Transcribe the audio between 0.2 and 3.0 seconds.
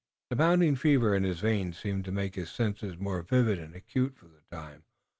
The mounting fever in his veins seemed to make his senses